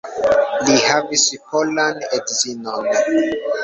[0.69, 2.95] Li havis polan edzinon.